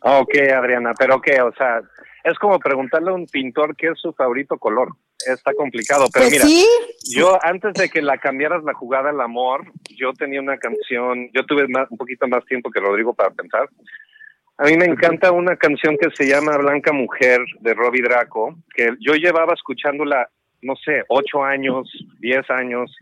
Ok, 0.00 0.36
Adriana, 0.54 0.92
pero 0.98 1.20
qué, 1.20 1.40
o 1.40 1.52
sea, 1.54 1.80
es 2.24 2.38
como 2.38 2.58
preguntarle 2.58 3.10
a 3.10 3.14
un 3.14 3.26
pintor 3.26 3.74
qué 3.74 3.88
es 3.88 4.00
su 4.00 4.12
favorito 4.12 4.58
color. 4.58 4.90
Está 5.26 5.54
complicado, 5.54 6.06
pero 6.12 6.26
pues 6.28 6.44
mira, 6.44 6.64
yo 7.16 7.38
antes 7.42 7.72
de 7.74 7.88
que 7.88 8.02
la 8.02 8.18
cambiaras 8.18 8.62
la 8.64 8.74
jugada 8.74 9.10
al 9.10 9.20
amor, 9.20 9.64
yo 9.96 10.12
tenía 10.12 10.40
una 10.40 10.58
canción, 10.58 11.30
yo 11.32 11.44
tuve 11.46 11.64
un 11.64 11.96
poquito 11.96 12.28
más 12.28 12.44
tiempo 12.44 12.70
que 12.70 12.80
Rodrigo 12.80 13.14
para 13.14 13.30
pensar. 13.30 13.68
A 14.58 14.64
mí 14.64 14.76
me 14.76 14.84
encanta 14.84 15.32
una 15.32 15.56
canción 15.56 15.96
que 15.96 16.10
se 16.14 16.28
llama 16.28 16.58
Blanca 16.58 16.92
Mujer 16.92 17.40
de 17.60 17.74
Robbie 17.74 18.02
Draco, 18.02 18.56
que 18.74 18.90
yo 19.00 19.14
llevaba 19.14 19.54
escuchándola, 19.54 20.28
no 20.62 20.76
sé, 20.76 21.02
ocho 21.08 21.42
años, 21.42 21.90
diez 22.20 22.48
años, 22.50 22.94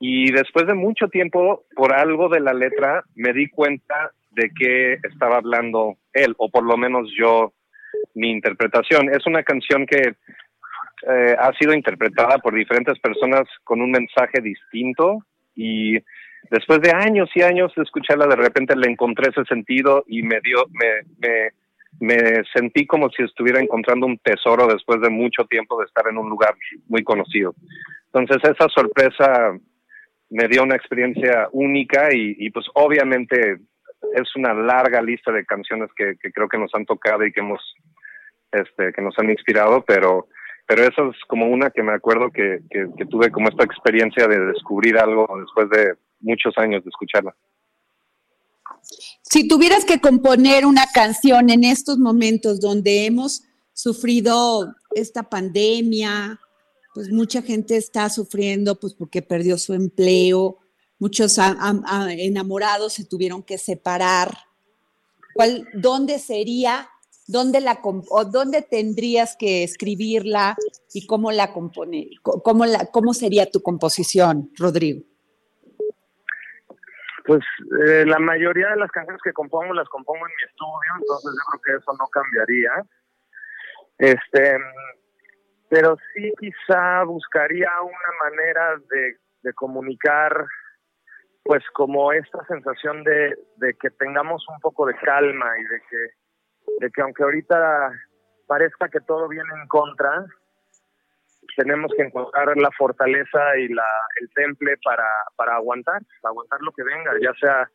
y 0.00 0.30
después 0.30 0.66
de 0.66 0.74
mucho 0.74 1.08
tiempo, 1.08 1.64
por 1.74 1.92
algo 1.92 2.28
de 2.28 2.40
la 2.40 2.52
letra, 2.52 3.02
me 3.16 3.32
di 3.32 3.48
cuenta 3.48 4.12
de 4.30 4.50
qué 4.56 4.98
estaba 5.02 5.38
hablando 5.38 5.96
él, 6.12 6.34
o 6.38 6.48
por 6.50 6.64
lo 6.64 6.76
menos 6.76 7.10
yo, 7.18 7.52
mi 8.14 8.30
interpretación. 8.30 9.08
Es 9.08 9.26
una 9.26 9.42
canción 9.42 9.86
que 9.86 10.14
eh, 11.06 11.36
ha 11.38 11.52
sido 11.54 11.72
interpretada 11.72 12.38
por 12.38 12.54
diferentes 12.54 12.98
personas 13.00 13.42
con 13.64 13.80
un 13.80 13.90
mensaje 13.90 14.40
distinto 14.40 15.24
y 15.54 15.98
después 16.50 16.80
de 16.80 16.92
años 16.92 17.28
y 17.34 17.42
años 17.42 17.72
de 17.76 17.82
escucharla, 17.82 18.26
de 18.26 18.36
repente 18.36 18.76
le 18.76 18.90
encontré 18.90 19.30
ese 19.30 19.44
sentido 19.44 20.04
y 20.06 20.22
me 20.22 20.40
dio, 20.40 20.64
me, 20.70 21.02
me, 21.18 21.50
me 22.00 22.42
sentí 22.54 22.86
como 22.86 23.10
si 23.10 23.24
estuviera 23.24 23.60
encontrando 23.60 24.06
un 24.06 24.18
tesoro 24.18 24.68
después 24.68 25.00
de 25.00 25.10
mucho 25.10 25.44
tiempo 25.46 25.80
de 25.80 25.86
estar 25.86 26.06
en 26.08 26.18
un 26.18 26.28
lugar 26.28 26.54
muy 26.86 27.02
conocido. 27.02 27.54
Entonces 28.12 28.50
esa 28.50 28.68
sorpresa 28.68 29.58
me 30.30 30.48
dio 30.48 30.62
una 30.62 30.76
experiencia 30.76 31.48
única 31.52 32.08
y, 32.12 32.50
pues 32.50 32.66
obviamente 32.74 33.58
es 34.14 34.36
una 34.36 34.54
larga 34.54 35.02
lista 35.02 35.32
de 35.32 35.44
canciones 35.44 35.90
que, 35.96 36.16
creo 36.32 36.48
que 36.48 36.58
nos 36.58 36.70
han 36.74 36.84
tocado 36.84 37.24
y 37.24 37.32
que 37.32 37.40
hemos, 37.40 37.60
este, 38.52 38.92
que 38.92 39.02
nos 39.02 39.18
han 39.18 39.30
inspirado, 39.30 39.84
pero, 39.86 40.28
pero 40.66 40.82
esa 40.82 41.08
es 41.08 41.16
como 41.26 41.46
una 41.46 41.70
que 41.70 41.82
me 41.82 41.92
acuerdo 41.92 42.30
que, 42.30 42.60
tuve 43.10 43.30
como 43.30 43.48
esta 43.48 43.64
experiencia 43.64 44.26
de 44.26 44.38
descubrir 44.46 44.98
algo 44.98 45.26
después 45.40 45.70
de 45.70 45.94
muchos 46.20 46.56
años 46.58 46.84
de 46.84 46.90
escucharla. 46.90 47.34
Si 49.22 49.48
tuvieras 49.48 49.84
que 49.84 50.00
componer 50.00 50.66
una 50.66 50.84
canción 50.92 51.50
en 51.50 51.64
estos 51.64 51.98
momentos 51.98 52.60
donde 52.60 53.06
hemos 53.06 53.44
sufrido 53.72 54.74
esta 54.94 55.22
pandemia, 55.22 56.38
pues 56.94 57.10
mucha 57.10 57.42
gente 57.42 57.76
está 57.76 58.08
sufriendo 58.08 58.78
pues 58.78 58.94
porque 58.94 59.22
perdió 59.22 59.58
su 59.58 59.74
empleo, 59.74 60.58
muchos 60.98 61.38
enamorados 61.38 62.94
se 62.94 63.04
tuvieron 63.04 63.42
que 63.42 63.58
separar. 63.58 64.36
¿Cuál, 65.34 65.68
¿Dónde 65.74 66.18
sería, 66.18 66.88
dónde, 67.26 67.60
la, 67.60 67.80
o 67.82 68.24
dónde 68.24 68.62
tendrías 68.62 69.36
que 69.36 69.62
escribirla 69.62 70.56
y 70.92 71.06
cómo 71.06 71.30
la 71.30 71.52
compone, 71.52 72.10
cómo, 72.22 72.66
la, 72.66 72.86
cómo 72.86 73.14
sería 73.14 73.50
tu 73.50 73.62
composición, 73.62 74.50
Rodrigo? 74.58 75.04
Pues 77.24 77.44
eh, 77.86 78.06
la 78.06 78.18
mayoría 78.18 78.70
de 78.70 78.76
las 78.76 78.90
canciones 78.90 79.20
que 79.22 79.34
compongo 79.34 79.74
las 79.74 79.88
compongo 79.90 80.26
en 80.26 80.32
mi 80.34 80.50
estudio, 80.50 80.92
entonces 80.98 81.30
yo 81.36 81.44
creo 81.50 81.60
que 81.62 81.82
eso 81.82 81.92
no 81.98 82.08
cambiaría. 82.08 82.70
Este, 83.98 84.56
pero 85.68 85.96
sí 86.12 86.32
quizá 86.38 87.02
buscaría 87.04 87.70
una 87.82 88.30
manera 88.30 88.76
de, 88.90 89.16
de 89.42 89.52
comunicar 89.54 90.46
pues 91.48 91.64
como 91.72 92.12
esta 92.12 92.44
sensación 92.44 93.02
de, 93.04 93.34
que 93.80 93.88
tengamos 93.98 94.46
un 94.50 94.60
poco 94.60 94.84
de 94.84 94.94
calma 94.96 95.46
y 95.58 95.62
de 95.62 95.80
que, 95.88 96.84
de 96.84 96.90
que 96.90 97.00
aunque 97.00 97.22
ahorita 97.22 97.90
parezca 98.46 98.90
que 98.90 99.00
todo 99.00 99.26
viene 99.28 99.48
en 99.58 99.66
contra, 99.66 100.26
tenemos 101.56 101.90
que 101.96 102.02
encontrar 102.02 102.54
la 102.54 102.70
fortaleza 102.76 103.56
y 103.56 103.68
la, 103.68 103.86
el 104.20 104.28
temple 104.34 104.76
para, 104.84 105.08
para 105.36 105.56
aguantar, 105.56 106.02
aguantar 106.22 106.60
lo 106.60 106.70
que 106.72 106.82
venga, 106.82 107.12
ya 107.18 107.32
sea, 107.40 107.70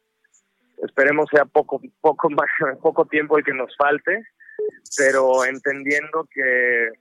esperemos 0.83 1.27
sea 1.31 1.45
poco, 1.45 1.81
poco, 1.99 2.29
más, 2.29 2.49
poco 2.79 3.05
tiempo 3.05 3.39
el 3.39 3.43
que 3.43 3.55
nos 3.55 3.75
falte, 3.75 4.23
pero 4.95 5.45
entendiendo 5.45 6.27
que 6.31 6.91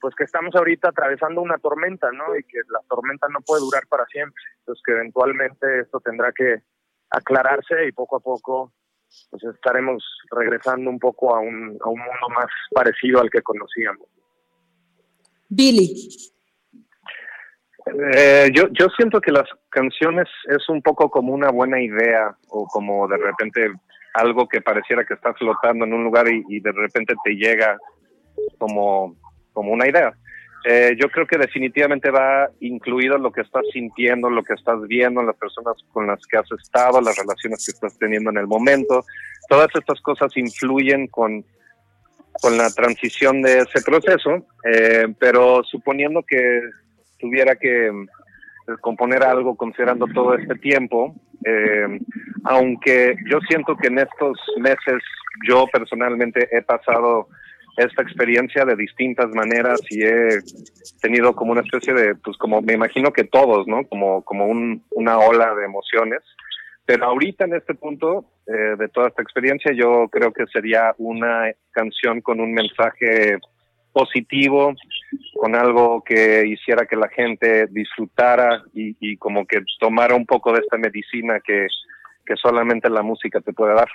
pues 0.00 0.14
que 0.14 0.24
estamos 0.24 0.54
ahorita 0.54 0.88
atravesando 0.88 1.40
una 1.40 1.58
tormenta, 1.58 2.10
¿no? 2.12 2.36
Y 2.36 2.42
que 2.44 2.58
la 2.68 2.80
tormenta 2.88 3.28
no 3.28 3.40
puede 3.40 3.62
durar 3.62 3.86
para 3.88 4.06
siempre. 4.06 4.42
Entonces 4.60 4.82
que 4.84 4.92
eventualmente 4.92 5.80
esto 5.80 6.00
tendrá 6.00 6.32
que 6.32 6.62
aclararse 7.10 7.86
y 7.86 7.92
poco 7.92 8.16
a 8.16 8.20
poco 8.20 8.72
pues 9.30 9.42
estaremos 9.42 10.04
regresando 10.30 10.88
un 10.88 10.98
poco 10.98 11.34
a 11.34 11.40
un, 11.40 11.76
a 11.84 11.88
un 11.88 11.98
mundo 11.98 12.28
más 12.34 12.46
parecido 12.72 13.20
al 13.20 13.30
que 13.30 13.42
conocíamos. 13.42 14.06
Billy. 15.48 15.92
Eh, 18.14 18.50
yo, 18.54 18.68
yo 18.70 18.86
siento 18.96 19.20
que 19.20 19.32
las 19.32 19.48
canciones 19.68 20.28
es 20.48 20.68
un 20.68 20.80
poco 20.80 21.10
como 21.10 21.32
una 21.32 21.50
buena 21.50 21.82
idea 21.82 22.36
o 22.48 22.66
como 22.66 23.08
de 23.08 23.16
repente 23.16 23.72
algo 24.14 24.46
que 24.46 24.60
pareciera 24.60 25.04
que 25.04 25.14
está 25.14 25.34
flotando 25.34 25.84
en 25.84 25.92
un 25.92 26.04
lugar 26.04 26.26
y 26.28 26.60
de 26.60 26.72
repente 26.72 27.14
te 27.24 27.34
llega 27.34 27.78
como 28.58 29.16
como 29.60 29.74
una 29.74 29.86
idea. 29.86 30.14
Eh, 30.64 30.96
yo 30.98 31.10
creo 31.10 31.26
que 31.26 31.36
definitivamente 31.36 32.10
va 32.10 32.48
incluido 32.60 33.18
lo 33.18 33.30
que 33.30 33.42
estás 33.42 33.62
sintiendo, 33.74 34.30
lo 34.30 34.42
que 34.42 34.54
estás 34.54 34.80
viendo, 34.88 35.22
las 35.22 35.36
personas 35.36 35.74
con 35.92 36.06
las 36.06 36.26
que 36.26 36.38
has 36.38 36.50
estado, 36.52 36.98
las 37.02 37.18
relaciones 37.18 37.66
que 37.66 37.72
estás 37.72 37.98
teniendo 37.98 38.30
en 38.30 38.38
el 38.38 38.46
momento. 38.46 39.04
Todas 39.50 39.68
estas 39.74 40.00
cosas 40.00 40.34
influyen 40.38 41.08
con, 41.08 41.44
con 42.40 42.56
la 42.56 42.70
transición 42.70 43.42
de 43.42 43.58
ese 43.58 43.82
proceso, 43.82 44.46
eh, 44.64 45.08
pero 45.18 45.62
suponiendo 45.62 46.22
que 46.22 46.62
tuviera 47.18 47.54
que 47.56 47.90
componer 48.80 49.22
algo 49.22 49.56
considerando 49.56 50.06
todo 50.06 50.34
este 50.36 50.54
tiempo, 50.54 51.14
eh, 51.44 52.00
aunque 52.44 53.14
yo 53.30 53.40
siento 53.46 53.76
que 53.76 53.88
en 53.88 53.98
estos 53.98 54.38
meses 54.56 55.02
yo 55.46 55.66
personalmente 55.70 56.48
he 56.50 56.62
pasado 56.62 57.28
esta 57.76 58.02
experiencia 58.02 58.64
de 58.64 58.76
distintas 58.76 59.28
maneras 59.30 59.80
y 59.90 60.02
he 60.02 60.38
tenido 61.00 61.34
como 61.34 61.52
una 61.52 61.62
especie 61.62 61.94
de, 61.94 62.14
pues 62.16 62.36
como 62.36 62.60
me 62.60 62.74
imagino 62.74 63.12
que 63.12 63.24
todos, 63.24 63.66
¿no? 63.66 63.84
Como, 63.84 64.22
como 64.22 64.46
un, 64.46 64.84
una 64.90 65.18
ola 65.18 65.54
de 65.54 65.64
emociones. 65.64 66.20
Pero 66.84 67.06
ahorita 67.06 67.44
en 67.44 67.54
este 67.54 67.74
punto 67.74 68.24
eh, 68.46 68.76
de 68.76 68.88
toda 68.88 69.08
esta 69.08 69.22
experiencia 69.22 69.72
yo 69.72 70.08
creo 70.10 70.32
que 70.32 70.46
sería 70.52 70.94
una 70.98 71.52
canción 71.70 72.20
con 72.20 72.40
un 72.40 72.52
mensaje 72.52 73.38
positivo, 73.92 74.74
con 75.34 75.54
algo 75.54 76.02
que 76.02 76.46
hiciera 76.46 76.86
que 76.86 76.96
la 76.96 77.08
gente 77.08 77.66
disfrutara 77.70 78.62
y, 78.72 78.96
y 79.00 79.16
como 79.16 79.46
que 79.46 79.60
tomara 79.78 80.14
un 80.14 80.26
poco 80.26 80.52
de 80.52 80.60
esta 80.60 80.78
medicina 80.78 81.40
que, 81.40 81.66
que 82.24 82.36
solamente 82.36 82.88
la 82.88 83.02
música 83.02 83.40
te 83.40 83.52
puede 83.52 83.74
dar. 83.74 83.88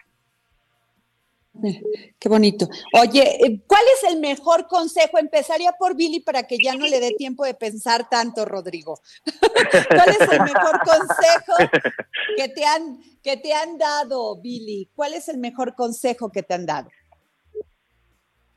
Qué 2.19 2.29
bonito. 2.29 2.67
Oye, 2.93 3.45
eh, 3.45 3.61
¿cuál 3.65 3.83
es 3.95 4.11
el 4.11 4.19
mejor 4.19 4.67
consejo? 4.67 5.17
Empezaría 5.17 5.71
por 5.73 5.95
Billy 5.95 6.19
para 6.19 6.43
que 6.43 6.57
ya 6.57 6.75
no 6.75 6.85
le 6.85 6.99
dé 6.99 7.11
tiempo 7.11 7.45
de 7.45 7.53
pensar 7.53 8.09
tanto, 8.09 8.45
Rodrigo. 8.45 8.99
¿Cuál 9.89 10.09
es 10.09 10.21
el 10.21 10.41
mejor 10.41 10.79
consejo 10.79 11.53
que 12.35 12.49
te 12.49 12.65
han, 12.65 12.99
que 13.23 13.37
te 13.37 13.53
han 13.53 13.77
dado, 13.77 14.39
Billy? 14.41 14.89
¿Cuál 14.95 15.13
es 15.13 15.29
el 15.29 15.37
mejor 15.37 15.75
consejo 15.75 16.31
que 16.31 16.43
te 16.43 16.53
han 16.53 16.65
dado? 16.65 16.89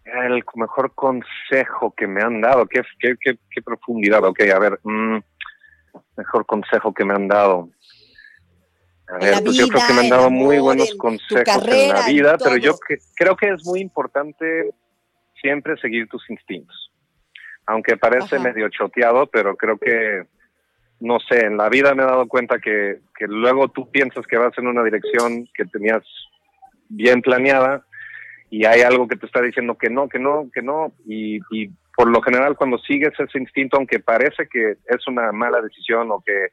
El 0.05 0.43
mejor 0.55 0.95
consejo 0.95 1.93
que 1.95 2.07
me 2.07 2.23
han 2.23 2.41
dado, 2.41 2.67
qué, 2.67 2.83
qué, 2.99 3.17
qué, 3.21 3.63
profundidad. 3.63 4.25
Ok, 4.25 4.41
a 4.41 4.59
ver, 4.59 4.81
mm, 4.83 5.19
mejor 6.17 6.47
consejo 6.47 6.95
que 6.95 7.05
me 7.05 7.15
han 7.15 7.29
dado. 7.29 7.69
A 9.09 9.19
ver, 9.19 9.43
pues 9.43 9.57
yo 9.57 9.69
creo 9.69 9.83
que 9.87 9.95
me 9.95 10.01
han 10.01 10.11
dado 10.11 10.31
muy 10.31 10.59
buenos 10.59 10.95
consejos 10.97 11.67
en 11.67 11.89
la 11.89 12.07
vida, 12.07 12.37
pero 12.43 12.57
yo 12.59 12.75
creo 13.17 13.37
que 13.37 13.49
es 13.49 13.65
muy 13.65 13.81
importante 13.81 14.71
siempre 15.41 15.77
seguir 15.79 16.09
tus 16.09 16.29
instintos. 16.29 16.93
Aunque 17.67 17.97
parece 17.97 18.39
medio 18.39 18.69
choteado, 18.69 19.27
pero 19.27 19.57
creo 19.57 19.79
que, 19.79 20.25
no 21.01 21.19
sé, 21.21 21.47
en 21.47 21.57
la 21.57 21.69
vida 21.69 21.95
me 21.95 22.03
he 22.03 22.07
dado 22.07 22.29
cuenta 22.29 22.59
que, 22.59 23.01
que 23.17 23.27
luego 23.27 23.69
tú 23.69 23.91
piensas 23.91 24.27
que 24.27 24.37
vas 24.37 24.57
en 24.59 24.67
una 24.67 24.85
dirección 24.85 25.49
que 25.55 25.65
tenías 25.65 26.03
bien 26.89 27.23
planeada 27.23 27.85
y 28.51 28.65
hay 28.65 28.83
algo 28.83 29.09
que 29.09 29.17
te 29.17 29.27
está 29.27 29.41
diciendo 29.43 29.77
que 29.77 29.91
no, 29.91 30.09
que 30.09 30.19
no, 30.19 30.51
que 30.53 30.63
no, 30.63 30.93
y, 31.07 31.39
y 31.51 31.71
por 31.97 32.09
lo 32.09 32.23
general 32.23 32.57
cuando 32.57 32.79
sigues 32.79 33.13
ese 33.19 33.39
instinto, 33.39 33.77
aunque 33.77 34.01
parece 34.01 34.49
que 34.51 34.77
es 34.87 35.07
una 35.07 35.33
mala 35.33 35.61
decisión 35.61 36.11
o 36.11 36.23
que 36.25 36.49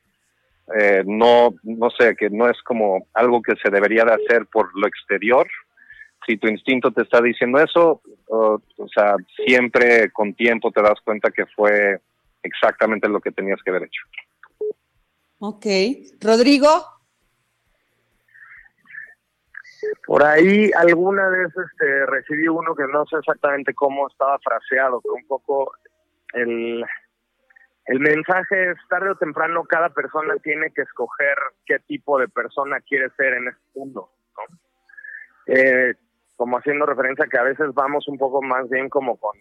eh, 0.74 1.04
no, 1.06 1.54
no 1.64 1.90
sé, 1.92 2.16
que 2.16 2.30
no 2.30 2.50
es 2.50 2.60
como 2.64 3.08
algo 3.14 3.42
que 3.42 3.54
se 3.62 3.70
debería 3.70 4.04
de 4.04 4.14
hacer 4.14 4.48
por 4.48 4.70
lo 4.78 4.88
exterior. 4.88 5.48
Si 6.26 6.38
tu 6.38 6.48
instinto 6.48 6.92
te 6.92 7.04
está 7.04 7.22
diciendo 7.22 7.60
eso, 7.60 8.02
o, 8.28 8.60
sea, 8.94 9.16
siempre 9.46 10.12
con 10.12 10.34
tiempo 10.34 10.72
te 10.72 10.82
das 10.82 11.00
cuenta 11.04 11.30
que 11.30 11.46
fue 11.56 12.00
exactamente 12.42 13.08
lo 13.08 13.22
que 13.22 13.32
tenías 13.32 13.60
que 13.64 13.70
haber 13.70 13.84
hecho. 13.84 14.02
Ok. 15.40 15.66
Rodrigo. 16.20 16.68
Por 20.08 20.24
ahí 20.24 20.72
alguna 20.76 21.30
vez 21.30 21.50
este, 21.50 22.06
recibí 22.08 22.48
uno 22.48 22.74
que 22.74 22.88
no 22.92 23.06
sé 23.06 23.18
exactamente 23.18 23.76
cómo 23.76 24.08
estaba 24.08 24.40
fraseado, 24.40 25.00
pero 25.02 25.14
un 25.14 25.28
poco 25.28 25.74
el, 26.34 26.84
el 27.86 28.00
mensaje 28.00 28.72
es 28.72 28.78
tarde 28.90 29.12
o 29.12 29.16
temprano 29.16 29.64
cada 29.66 29.90
persona 29.90 30.36
tiene 30.44 30.72
que 30.72 30.82
escoger 30.82 31.38
qué 31.66 31.80
tipo 31.80 32.20
de 32.20 32.28
persona 32.28 32.80
quiere 32.82 33.10
ser 33.12 33.36
en 33.36 33.50
este 33.50 33.64
mundo, 33.76 34.10
¿no? 34.36 34.58
Eh, 35.48 35.94
como 36.36 36.58
haciendo 36.58 36.86
referencia 36.86 37.28
que 37.28 37.38
a 37.38 37.44
veces 37.44 37.68
vamos 37.74 38.08
un 38.08 38.18
poco 38.18 38.42
más 38.42 38.68
bien 38.70 38.90
como 38.90 39.18
con, 39.18 39.38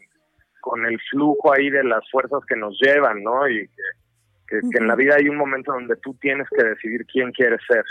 con 0.61 0.85
el 0.85 1.01
flujo 1.11 1.53
ahí 1.53 1.71
de 1.71 1.85
las 1.85 2.09
fuerzas 2.11 2.41
que 2.47 2.57
nos 2.57 2.79
llevan, 2.81 3.23
¿no? 3.23 3.49
Y 3.49 3.67
que, 4.47 4.61
que, 4.61 4.79
en 4.79 4.89
la 4.89 4.95
vida 4.95 5.17
hay 5.17 5.29
un 5.29 5.37
momento 5.37 5.73
donde 5.73 5.97
tú 5.97 6.15
tienes 6.21 6.47
que 6.51 6.63
decidir 6.63 7.07
quién 7.07 7.33
quieres 7.33 7.61
ser. 7.67 7.85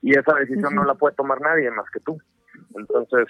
Y 0.00 0.18
esa 0.18 0.34
decisión 0.36 0.74
no 0.74 0.84
la 0.84 0.94
puede 0.94 1.14
tomar 1.14 1.38
nadie 1.42 1.70
más 1.70 1.88
que 1.90 2.00
tú. 2.00 2.18
Entonces, 2.74 3.26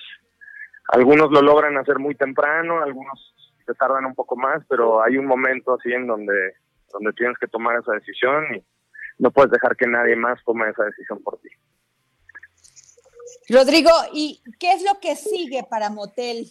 algunos 0.93 1.31
lo 1.33 1.43
logran 1.43 1.77
hacer 1.77 1.99
muy 1.99 2.15
temprano, 2.15 2.81
algunos 2.83 3.35
tardan 3.75 4.05
un 4.05 4.15
poco 4.15 4.37
más, 4.37 4.63
pero 4.69 5.03
hay 5.03 5.17
un 5.17 5.27
momento 5.27 5.75
así 5.75 5.93
en 5.93 6.07
donde, 6.07 6.55
donde 6.93 7.13
tienes 7.13 7.37
que 7.39 7.49
tomar 7.49 7.79
esa 7.81 7.93
decisión 7.93 8.45
y 8.55 8.65
no 9.19 9.31
puedes 9.31 9.51
dejar 9.51 9.77
que 9.77 9.87
nadie 9.87 10.17
más 10.17 10.43
tome 10.45 10.69
esa 10.69 10.85
decisión 10.85 11.23
por 11.23 11.39
ti. 11.41 11.49
Rodrigo, 13.49 13.91
¿y 14.13 14.43
qué 14.59 14.73
es 14.73 14.83
lo 14.83 15.01
que 15.01 15.17
sigue 15.17 15.65
para 15.69 15.91
Motel? 15.91 16.47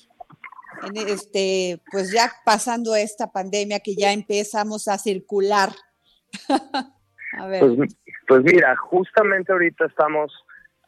En 0.83 0.95
este, 0.95 1.81
pues 1.91 2.11
ya 2.11 2.31
pasando 2.45 2.95
esta 2.95 3.31
pandemia 3.31 3.79
que 3.79 3.95
ya 3.95 4.13
empezamos 4.13 4.87
a 4.87 4.97
circular. 4.97 5.69
a 7.37 7.47
ver. 7.47 7.59
Pues, 7.75 7.95
pues 8.27 8.43
mira, 8.43 8.75
justamente 8.77 9.51
ahorita 9.51 9.85
estamos 9.85 10.31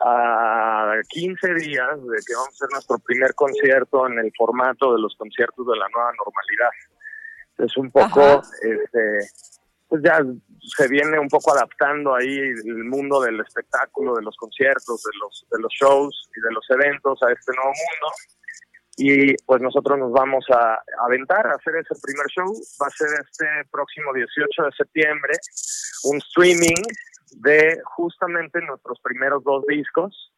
a 0.04 0.94
15 1.10 1.54
días 1.56 2.02
de 2.02 2.18
que 2.26 2.34
vamos 2.34 2.50
a 2.50 2.56
hacer 2.56 2.70
nuestro 2.72 3.00
primer 3.00 3.36
concierto 3.36 4.08
en 4.08 4.20
el 4.20 4.32
formato 4.38 4.94
de 4.94 5.02
los 5.02 5.16
conciertos 5.16 5.66
de 5.68 5.78
la 5.78 5.88
nueva 5.90 6.12
normalidad. 6.18 6.70
Es 7.58 7.78
un 7.78 7.92
poco, 7.92 8.42
este, 8.62 9.30
pues 9.88 10.02
ya 10.04 10.20
se 10.76 10.88
viene 10.88 11.20
un 11.20 11.28
poco 11.28 11.54
adaptando 11.54 12.16
ahí 12.16 12.38
el 12.38 12.84
mundo 12.86 13.22
del 13.22 13.40
espectáculo, 13.42 14.16
de 14.16 14.24
los 14.24 14.36
conciertos, 14.38 15.04
de 15.04 15.12
los, 15.20 15.46
de 15.52 15.60
los 15.60 15.72
shows 15.74 16.30
y 16.36 16.42
de 16.42 16.52
los 16.52 16.66
eventos 16.72 17.22
a 17.22 17.32
este 17.32 17.52
nuevo 17.54 17.70
mundo. 17.70 18.14
Y 18.98 19.36
pues 19.46 19.62
nosotros 19.62 20.00
nos 20.00 20.12
vamos 20.12 20.46
a 20.52 20.80
aventar 21.06 21.46
a 21.48 21.56
hacer 21.56 21.76
ese 21.76 21.96
primer 22.02 22.26
show. 22.28 22.52
Va 22.82 22.88
a 22.88 22.90
ser 22.90 23.10
este 23.24 23.46
próximo 23.72 24.14
18 24.14 24.64
de 24.64 24.72
septiembre, 24.78 25.34
un 26.04 26.18
streaming 26.18 26.84
de 27.32 27.82
justamente 27.86 28.62
nuestros 28.62 29.00
primeros 29.02 29.44
dos 29.44 29.66
discos. 29.68 30.34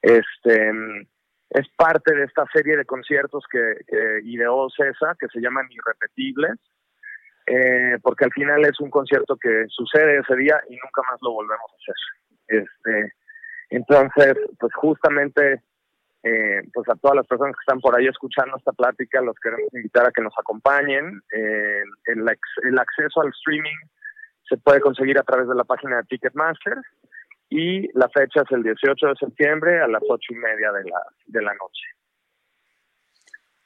Este 0.00 0.72
es 1.50 1.66
parte 1.76 2.14
de 2.14 2.24
esta 2.24 2.44
serie 2.52 2.76
de 2.76 2.84
conciertos 2.84 3.44
que, 3.50 3.74
ideó 4.24 4.68
César, 4.70 5.16
que 5.18 5.28
se 5.28 5.40
llaman 5.40 5.66
Irrepetibles, 5.70 6.58
eh, 7.46 7.98
porque 8.02 8.26
al 8.26 8.32
final 8.32 8.64
es 8.64 8.78
un 8.80 8.90
concierto 8.90 9.36
que 9.36 9.64
sucede 9.68 10.18
ese 10.18 10.36
día 10.36 10.60
y 10.68 10.74
nunca 10.74 11.02
más 11.10 11.18
lo 11.22 11.32
volvemos 11.32 11.70
a 11.72 11.76
hacer. 11.76 12.62
Este, 12.62 13.12
entonces, 13.70 14.34
pues 14.58 14.72
justamente, 14.74 15.62
eh, 16.22 16.62
pues 16.74 16.88
a 16.90 16.96
todas 16.96 17.16
las 17.16 17.26
personas 17.26 17.54
que 17.56 17.62
están 17.62 17.80
por 17.80 17.96
ahí 17.96 18.06
escuchando 18.06 18.56
esta 18.56 18.72
plática, 18.72 19.22
los 19.22 19.36
queremos 19.38 19.72
invitar 19.72 20.06
a 20.06 20.12
que 20.12 20.22
nos 20.22 20.34
acompañen. 20.38 21.22
Eh, 21.32 21.82
el 22.06 22.78
acceso 22.78 23.22
al 23.22 23.30
streaming 23.30 23.76
se 24.48 24.56
puede 24.56 24.80
conseguir 24.80 25.18
a 25.18 25.22
través 25.22 25.48
de 25.48 25.54
la 25.54 25.64
página 25.64 25.96
de 25.98 26.04
Ticketmaster 26.04 26.78
y 27.50 27.88
la 27.96 28.08
fecha 28.08 28.42
es 28.42 28.50
el 28.50 28.62
18 28.62 29.06
de 29.06 29.14
septiembre 29.18 29.80
a 29.80 29.88
las 29.88 30.02
ocho 30.08 30.32
y 30.32 30.36
media 30.36 30.72
de 30.72 30.84
la, 30.84 31.00
de 31.26 31.42
la 31.42 31.54
noche. 31.54 31.82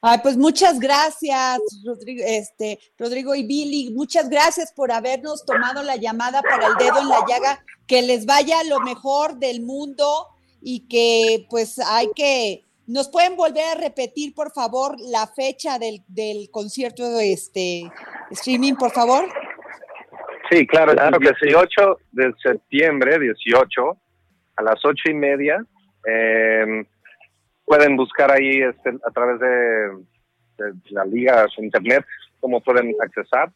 Ay, 0.04 0.18
pues 0.20 0.36
muchas 0.36 0.80
gracias, 0.80 1.60
Rodrigo, 1.84 2.24
este, 2.26 2.80
Rodrigo 2.98 3.36
y 3.36 3.46
Billy, 3.46 3.92
muchas 3.94 4.28
gracias 4.28 4.72
por 4.72 4.90
habernos 4.90 5.46
tomado 5.46 5.80
la 5.84 5.94
llamada 5.94 6.42
para 6.42 6.66
el 6.66 6.74
dedo 6.74 6.98
en 7.00 7.08
la 7.08 7.24
llaga, 7.28 7.64
que 7.86 8.02
les 8.02 8.26
vaya 8.26 8.64
lo 8.64 8.80
mejor 8.80 9.36
del 9.36 9.62
mundo 9.62 10.26
y 10.60 10.88
que 10.88 11.46
pues 11.48 11.78
hay 11.78 12.10
que, 12.16 12.64
nos 12.88 13.10
pueden 13.10 13.36
volver 13.36 13.64
a 13.64 13.80
repetir, 13.80 14.34
por 14.34 14.52
favor, 14.52 14.96
la 14.98 15.28
fecha 15.28 15.78
del, 15.78 16.02
del 16.08 16.50
concierto 16.50 17.20
este 17.20 17.84
streaming, 18.32 18.74
por 18.74 18.90
favor. 18.90 19.28
Sí, 20.52 20.66
claro, 20.66 20.92
claro 20.92 21.16
el 21.16 21.34
18 21.40 21.98
de 22.12 22.34
septiembre, 22.42 23.18
18, 23.18 23.96
a 24.56 24.62
las 24.62 24.84
ocho 24.84 25.10
y 25.10 25.14
media. 25.14 25.64
Eh, 26.06 26.84
pueden 27.64 27.96
buscar 27.96 28.30
ahí 28.30 28.60
este, 28.60 28.90
a 28.90 29.10
través 29.12 29.40
de, 29.40 30.72
la 30.90 31.04
liga 31.06 31.46
internet 31.56 32.04
cómo 32.38 32.60
pueden 32.60 32.94
accesar. 33.00 33.50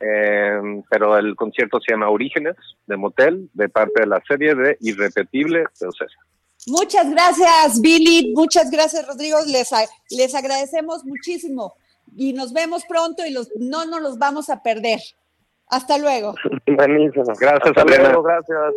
Eh, 0.00 0.82
pero 0.90 1.16
el 1.16 1.34
concierto 1.34 1.80
se 1.80 1.92
llama 1.92 2.10
Orígenes 2.10 2.56
de 2.86 2.96
Motel, 2.96 3.48
de 3.54 3.68
parte 3.70 4.02
de 4.02 4.06
la 4.06 4.22
serie 4.28 4.54
de 4.54 4.76
Irrepetible 4.80 5.64
de 5.80 5.86
Ocesa. 5.86 6.20
Muchas 6.66 7.10
gracias, 7.10 7.80
Billy. 7.80 8.34
Muchas 8.34 8.70
gracias, 8.70 9.06
Rodrigo. 9.06 9.38
Les, 9.46 9.70
les 10.10 10.34
agradecemos 10.34 11.06
muchísimo 11.06 11.74
y 12.14 12.34
nos 12.34 12.52
vemos 12.52 12.84
pronto 12.86 13.24
y 13.24 13.30
los, 13.30 13.48
no 13.58 13.86
nos 13.86 14.02
los 14.02 14.18
vamos 14.18 14.50
a 14.50 14.62
perder. 14.62 15.00
Hasta 15.70 15.98
luego. 15.98 16.34
Buenísimo. 16.66 17.32
Gracias, 17.38 17.62
Hasta 17.76 17.84
Luego, 17.84 18.22
gracias. 18.22 18.74